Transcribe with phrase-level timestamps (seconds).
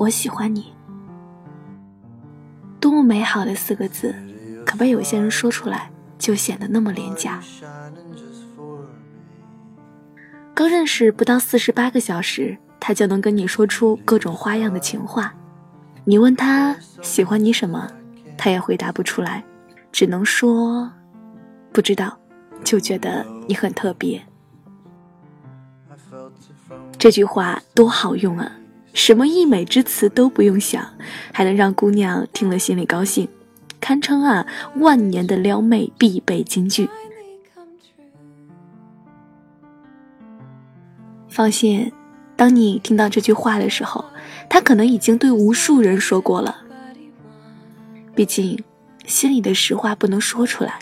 [0.00, 0.72] 我喜欢你。
[2.80, 4.14] 多么美好的四个字，
[4.64, 7.38] 可被有些人说出来就显得那么廉价。
[10.54, 15.34] 刚认识不到四十八个小时，他就能跟你说出各种花样的情话。
[16.04, 17.86] 你问他喜欢你什么，
[18.38, 19.44] 他也回答不出来，
[19.92, 20.90] 只能说
[21.74, 22.18] 不知道，
[22.64, 24.22] 就觉得你很特别。
[26.98, 28.50] 这句话多好用啊！
[28.92, 30.86] 什么溢美之词都不用想，
[31.32, 33.28] 还能让姑娘听了心里高兴，
[33.80, 36.88] 堪称啊万年的撩妹必备金句。
[41.28, 41.92] 放心，
[42.36, 44.04] 当你听到这句话的时候，
[44.48, 46.56] 他可能已经对无数人说过了。
[48.14, 48.62] 毕竟，
[49.06, 50.80] 心里的实话不能说出来。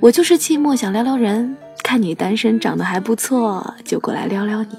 [0.00, 1.56] 我就是寂寞想撩撩人。
[1.84, 4.76] 看你单身长得还不错，就过来撩撩你。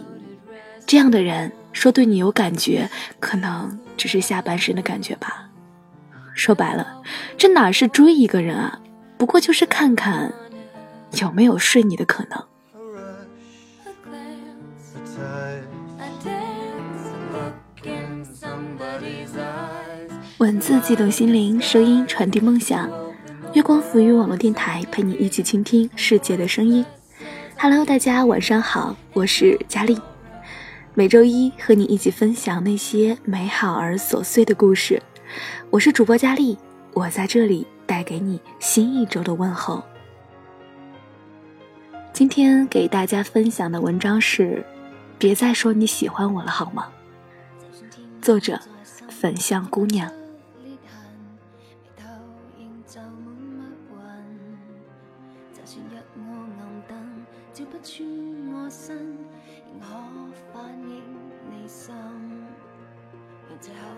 [0.85, 5.49] 这样的人说对你有感觉，可能只是下半身的感觉吧。
[6.33, 7.01] 说白了，
[7.37, 8.79] 这哪是追一个人啊？
[9.17, 10.33] 不过就是看看
[11.19, 12.43] 有没有睡你的可能。
[20.39, 22.89] 文字悸动心灵，声音传递梦想。
[23.53, 26.85] 月光抚育网络电台，陪你一起倾听世界的声音。
[27.57, 29.97] Hello，大家晚上好，我是佳丽。
[30.95, 35.01] 每周一和你一起分享那些美好而琐碎的故事。
[35.71, 36.55] 我是主播佳丽，
[36.93, 39.83] 我在这里带给你新一周的问候。
[42.13, 44.63] 今天给大家分享的文章是：
[45.17, 46.87] 别再说你喜欢我了，好吗？
[48.21, 48.59] 作者：
[49.09, 50.11] 粉象姑娘。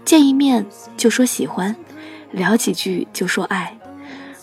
[0.05, 1.75] 见一面就说喜欢，
[2.31, 3.77] 聊几句就说爱，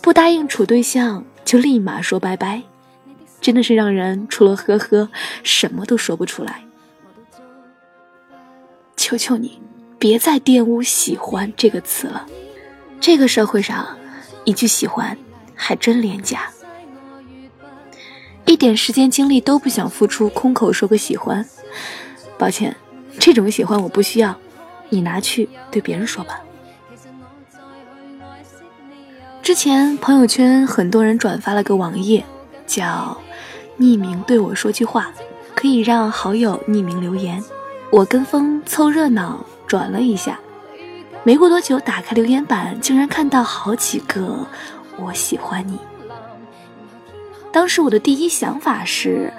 [0.01, 2.63] 不答应处对象就立马说拜拜，
[3.41, 5.09] 真的是让人除了呵呵
[5.45, 6.65] 什么都说不出来。
[8.97, 9.61] 求求你，
[9.99, 12.27] 别再玷污“喜欢”这个词了。
[13.01, 13.97] 这个社会上，
[14.45, 15.17] 一句喜欢
[15.55, 16.51] 还真廉价。
[18.47, 21.45] 一点时间精力都不想付出，空口说个喜欢，
[22.37, 22.77] 抱歉，
[23.19, 24.37] 这种喜欢我不需要，
[24.93, 26.39] 你拿去对别人说吧。
[29.41, 32.23] 之前朋友圈很多人转发了个网页，
[32.67, 33.17] 叫
[33.81, 35.11] “匿名对我说句话”，
[35.57, 37.43] 可以让好友匿名留言。
[37.91, 40.39] 我跟风凑热闹转了一下，
[41.25, 44.47] 没过多久，打开留言板，竟然看到好几个
[45.01, 45.79] “我喜欢你”。
[47.51, 49.33] 当时我的第一想法是，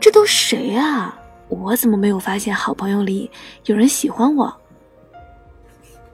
[0.00, 1.18] 这都谁啊？
[1.48, 3.30] 我怎么没有发现好朋友里
[3.66, 4.61] 有人喜欢我？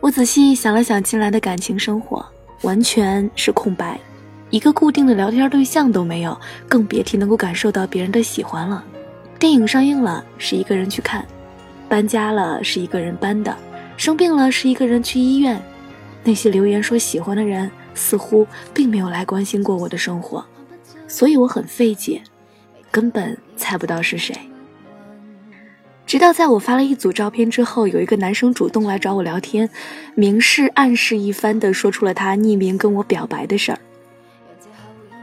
[0.00, 2.24] 我仔细想了想，近来的感情生活
[2.62, 3.98] 完全是空白，
[4.48, 6.38] 一个固定的聊天对象都没有，
[6.68, 8.84] 更别提能够感受到别人的喜欢了。
[9.40, 11.22] 电影上映了，是一个人去看；
[11.88, 13.52] 搬家了，是一个人搬的；
[13.96, 15.60] 生病了，是一个人去医院。
[16.22, 20.44] 那些留言说喜欢的人，似乎并没有来关心过我的生活。
[21.08, 22.22] 所以我很费解，
[22.90, 24.36] 根本猜不到是谁。
[26.08, 29.68] 直到在我发了一组照片之后，有一个男生主动来找我聊天，
[30.14, 33.78] 明示暗示一番的说出了他匿名跟我表白的事儿。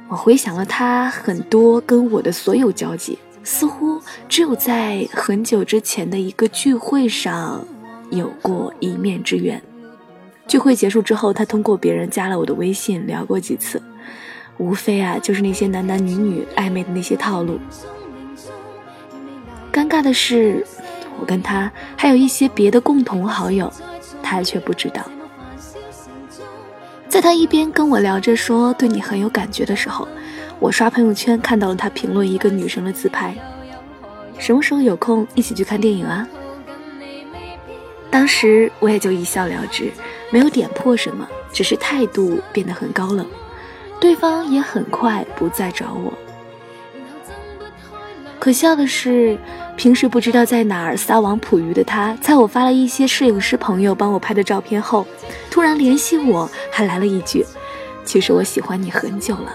[0.08, 7.68] 我回想了他很多跟我的所有交集，似乎只有在很久之前的一个聚会上
[8.12, 9.60] 有过一面之缘。
[10.48, 13.82] 聚会结束之后，他通过别人加了我的微信，聊过几次。
[14.60, 17.60] 无非啊，就是那些男男女女暧昧的那些套路。
[19.74, 20.66] 尴尬的是，
[21.20, 23.72] 我跟他还有一些别的共同好友，
[24.22, 25.02] 他却不知道。
[27.08, 30.08] 在他一边跟我聊着说对你很有感觉的时候，
[30.60, 33.34] 我刷朋友圈看到了他评论一个女生的自拍。
[34.38, 36.28] 什么时候有空一起去看电影啊？
[38.12, 39.92] 当时我也就一笑了之，
[40.30, 43.26] 没有点破什么，只是态度变得很高冷。
[44.00, 46.14] 对方也很快不再找我。
[48.46, 49.36] 可笑的是，
[49.76, 55.04] 平时不知道在哪儿撒网捕鱼的他，在我发了一些摄影师朋友帮我拍的照片后，
[55.50, 57.44] 突然联系我，还来了一句
[58.06, 59.52] ：“其实我喜欢你很久了。”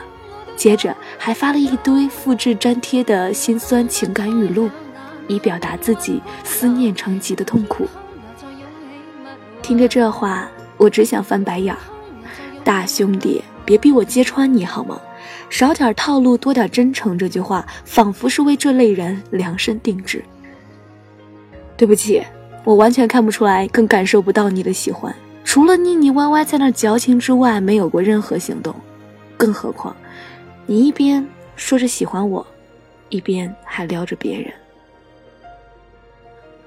[0.58, 4.68] 接着还发了一堆复制粘贴的心酸情感语录，
[5.28, 7.86] 以表达自己思念成疾的痛苦。
[9.62, 11.78] 听着这话，我只想翻白眼儿，
[12.64, 13.40] 大兄弟。
[13.64, 15.00] 别逼我揭穿你好吗？
[15.50, 17.18] 少点套路，多点真诚。
[17.18, 20.24] 这句话仿佛是为这类人量身定制。
[21.76, 22.22] 对不起，
[22.64, 25.14] 我完全看不出来，更感受不到你的喜欢。
[25.44, 28.74] 除了腻腻歪歪在那矫情之外，没有过任何行动。
[29.36, 29.94] 更何况，
[30.66, 31.26] 你一边
[31.56, 32.46] 说着喜欢我，
[33.08, 34.52] 一边还撩着别人。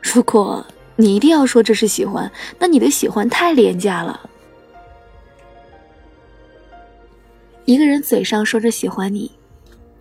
[0.01, 0.65] 如果
[0.95, 2.29] 你一定要说这是喜欢，
[2.59, 4.29] 那你的喜欢太廉价了。
[7.65, 9.31] 一个人嘴上说着喜欢你，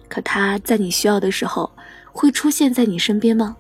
[0.09, 1.71] 可他在你需要的时候
[2.11, 3.57] 会出现在你身边吗？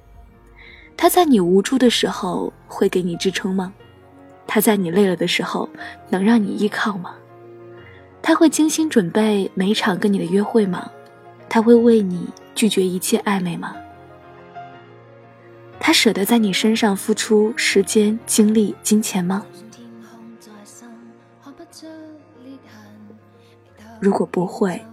[0.96, 3.72] 他在你无助的时候会给你支撑吗？
[4.46, 5.68] 他在你累了的时候
[6.10, 7.14] 能让你依靠吗？
[8.20, 10.90] 他会精心准备每场跟你的约会吗？
[11.48, 13.76] 他会为你拒绝一切暧昧吗？
[15.78, 19.46] 他舍得在你身上付出时间、精力、金钱吗？
[24.00, 24.84] 如果不会，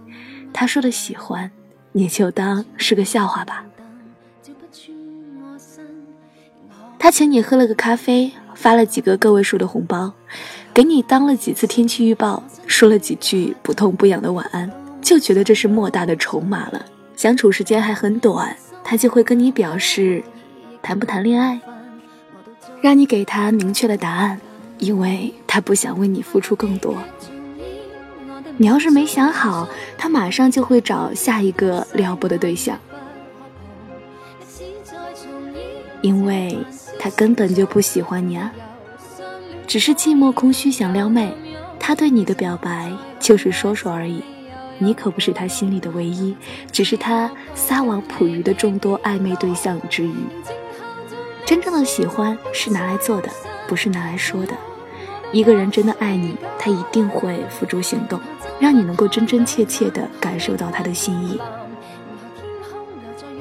[0.52, 1.50] 他说的喜欢，
[1.92, 3.64] 你就当是个笑话吧。
[6.98, 8.32] 他请你喝了个咖啡。
[8.52, 10.12] 发了几个个位数的红包，
[10.74, 14.70] 给你当了几次天气预报，说了几句不痛不痒的晚安，
[15.00, 16.84] 就觉得这是莫大的筹码了。
[17.16, 18.54] 相处时间还很短，
[18.84, 20.22] 他就会跟你表示
[20.82, 21.58] 谈不谈恋爱，
[22.82, 24.38] 让你给他明确的答案，
[24.76, 26.94] 因为他不想为你付出更多。
[28.60, 29.66] 你要是没想好，
[29.96, 32.78] 他马上就会找下一个撩拨的对象，
[36.02, 36.58] 因为。
[37.02, 38.52] 他根本就不喜欢你啊，
[39.66, 41.32] 只是寂寞空虚想撩妹。
[41.78, 44.22] 他对你的表白就是说说而已，
[44.76, 46.36] 你可不是他心里的唯一，
[46.70, 50.14] 只是他撒网捕鱼的众多暧昧对象之一。
[51.46, 53.30] 真正的喜欢是拿来做的，
[53.66, 54.52] 不是拿来说的。
[55.32, 58.20] 一个人真的爱你，他一定会付诸行动，
[58.60, 61.40] 让你能够真真切切地感受到他的心意。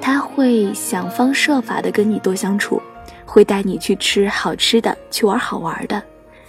[0.02, 2.82] 他会想方设法地跟你多相处。
[3.32, 6.02] 会带你去吃好吃的，去玩好玩的，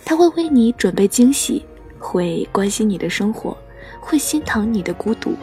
[0.03, 1.63] 他会为你准备惊喜，
[1.99, 3.55] 会关心你的生活，
[4.01, 5.35] 会心疼你的孤独，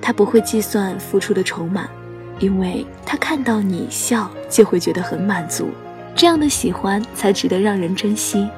[0.00, 1.88] 他不会计算付出的筹码，
[2.38, 5.68] 因为他看到你笑就会觉得很满足。
[6.14, 8.48] 这样的喜欢才值得让人珍惜，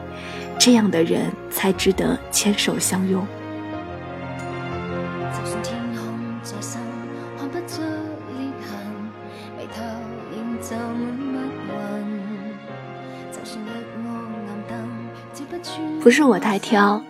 [0.58, 3.26] 这样的人才值得牵手相拥。
[16.00, 17.02] 不是我太挑，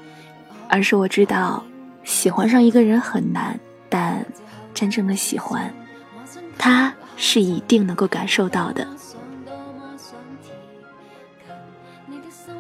[0.69, 1.63] 而是我知道，
[2.05, 3.59] 喜欢上一个人很难，
[3.89, 4.25] 但
[4.75, 5.73] 真正的喜欢，
[6.59, 8.87] 他是一定能够感受到的。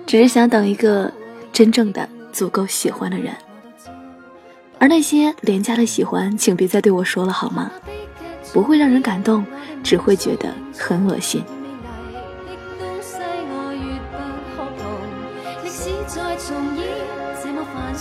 [0.06, 1.12] 只是想等一个
[1.52, 3.34] 真正的足够喜欢的人，
[4.78, 7.70] 而那些廉价的喜欢，请别再对我说了好吗？
[8.52, 9.44] 不会让人感动，
[9.82, 11.44] 只会觉得很恶心。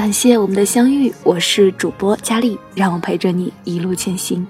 [0.00, 4.46] 感谢我们的相遇，我是主播佳丽，让我陪着你一路前行。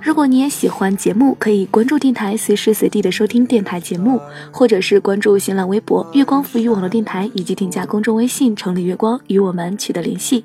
[0.00, 4.20] 如果你也喜欢节目，可以关注电台，随时随地的收听电台节目，
[4.52, 10.44] 或者是关注新浪微博“月光浮语网络电台”，以及添加公众微信“城里月光”与我们取得联系。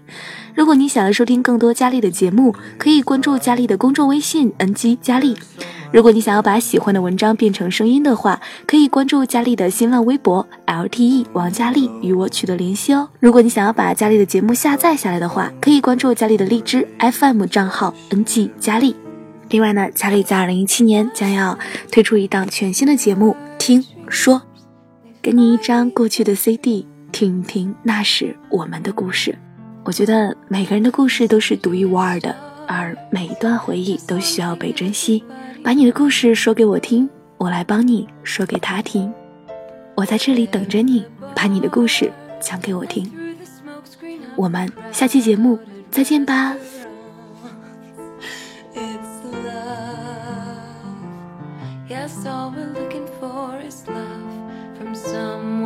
[0.55, 5.37] 如果你想要收听更多佳丽的节目，可以关注佳丽的公众微信 “ng 佳丽”。
[5.91, 13.09] 如果你想要把喜欢的文章变成声音的话，可以关注佳丽的新浪微博 LTE 王佳丽与我取得联系哦。
[13.19, 18.95] 如果你想要把佳丽的节目下载下来的话，可以关注佳丽的荔枝 FM 账号 NG 佳丽。
[19.49, 21.57] 另外呢，佳丽在二零一七年将要
[21.91, 24.35] 推出一档全新的节目《听说》，
[25.23, 29.35] 给你一张过去的 CD，听一听那时我们的故事。
[29.83, 32.35] 我觉得每个人的故事都是独一无二的，
[32.67, 35.23] 而每一段回忆都需要被珍惜。
[35.69, 37.07] 把你的故事说给我听，
[37.37, 39.13] 我来帮你说给他听。
[39.93, 42.11] 我在这里等着你，把你的故事
[42.41, 43.07] 讲给我听。
[44.35, 45.59] 我们下期节目
[45.91, 46.55] 再见吧。
[48.73, 49.59] light up the
[51.87, 52.81] skies, to open the
[53.21, 53.61] world
[54.81, 55.58] and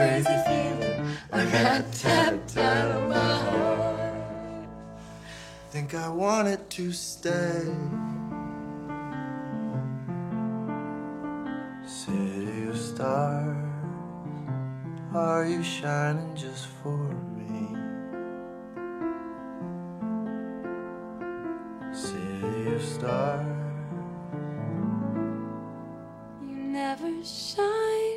[0.00, 4.68] crazy feeling I got tapped out of my heart.
[5.70, 7.68] Think I wanted to stay.
[11.84, 13.56] City of stars,
[15.14, 17.02] are you shining just for
[17.36, 17.76] me?
[21.92, 23.46] City of stars.
[26.40, 28.09] You never shine.